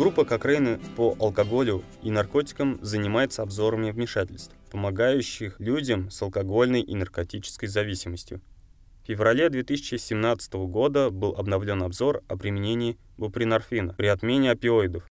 [0.00, 7.68] Группа Кокрейна по алкоголю и наркотикам занимается обзорами вмешательств, помогающих людям с алкогольной и наркотической
[7.68, 8.40] зависимостью.
[9.02, 15.06] В феврале 2017 года был обновлен обзор о применении бупринорфина при отмене опиоидов.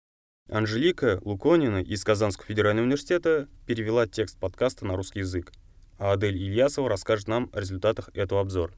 [0.51, 5.51] Анжелика Луконина из Казанского федерального университета перевела текст подкаста на русский язык,
[5.97, 8.75] а Адель Ильясова расскажет нам о результатах этого обзора.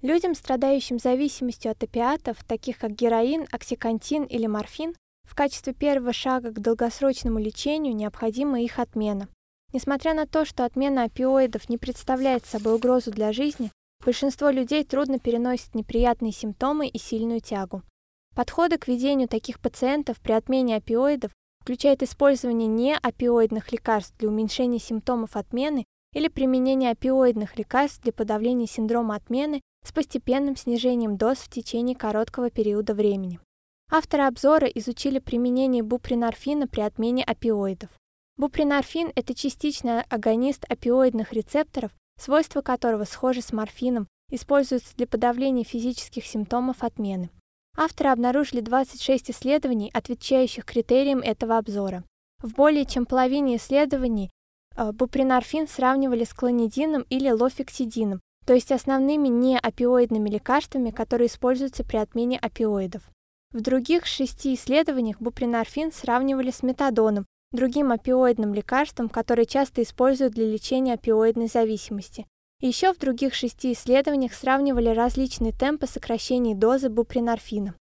[0.00, 4.94] Людям, страдающим зависимостью от опиатов, таких как героин, оксикантин или морфин,
[5.30, 9.28] в качестве первого шага к долгосрочному лечению необходима их отмена.
[9.72, 13.70] Несмотря на то, что отмена опиоидов не представляет собой угрозу для жизни,
[14.04, 17.84] большинство людей трудно переносит неприятные симптомы и сильную тягу.
[18.34, 21.30] Подходы к ведению таких пациентов при отмене опиоидов
[21.62, 29.14] включают использование неопиоидных лекарств для уменьшения симптомов отмены или применение опиоидных лекарств для подавления синдрома
[29.14, 33.38] отмены с постепенным снижением доз в течение короткого периода времени.
[33.92, 37.90] Авторы обзора изучили применение бупринорфина при отмене опиоидов.
[38.36, 46.24] Бупринорфин– это частичный агонист опиоидных рецепторов, свойства которого схожи с морфином, используется для подавления физических
[46.24, 47.30] симптомов отмены.
[47.76, 52.04] Авторы обнаружили 26 исследований, отвечающих критериям этого обзора.
[52.40, 54.30] В более чем половине исследований
[54.76, 61.96] э, бупринорфин сравнивали с клонидином или лофексидином, то есть основными неопиоидными лекарствами, которые используются при
[61.96, 63.02] отмене опиоидов.
[63.52, 70.46] В других шести исследованиях бупринорфин сравнивали с метадоном, другим опиоидным лекарством, которое часто используют для
[70.46, 72.26] лечения опиоидной зависимости.
[72.60, 77.74] еще в других шести исследованиях сравнивали различные темпы сокращения дозы бупринорфина.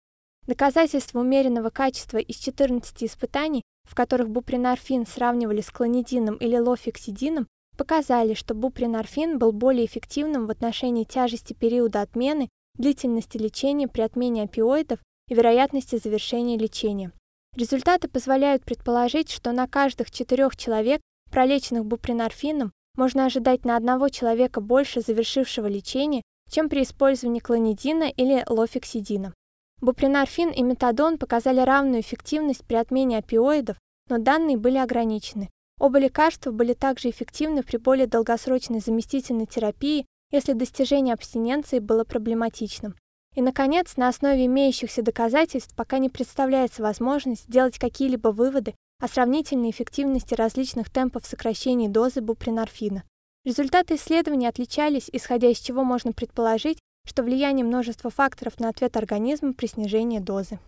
[0.47, 8.33] Доказательства умеренного качества из 14 испытаний, в которых бупринорфин сравнивали с клонидином или лофексидином, показали,
[8.33, 15.01] что бупринорфин был более эффективным в отношении тяжести периода отмены, длительности лечения при отмене опиоидов
[15.29, 17.13] и вероятности завершения лечения.
[17.57, 24.61] Результаты позволяют предположить, что на каждых четырех человек, пролеченных бупринорфином, можно ожидать на одного человека
[24.61, 29.35] больше завершившего лечения, чем при использовании клонидина или лофексидина.
[29.81, 33.77] Бупринорфин и метадон показали равную эффективность при отмене опиоидов,
[34.09, 35.51] но данные были ограничены.
[35.79, 42.97] Оба лекарства были также эффективны при более долгосрочной заместительной терапии, если достижение абстиненции было проблематичным.
[43.35, 49.71] И, наконец, на основе имеющихся доказательств пока не представляется возможность сделать какие-либо выводы о сравнительной
[49.71, 53.05] эффективности различных темпов сокращения дозы бупринорфина.
[53.45, 59.53] Результаты исследований отличались, исходя из чего можно предположить, что влияние множества факторов на ответ организма
[59.53, 60.59] при снижении дозы.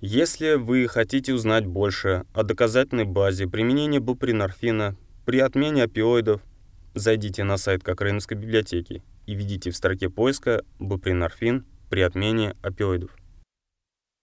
[0.00, 6.42] Если вы хотите узнать больше о доказательной базе применения бупринорфина при отмене опиоидов,
[6.94, 13.10] зайдите на сайт Кокрейновской библиотеки и введите в строке поиска бупринорфин при отмене опиоидов.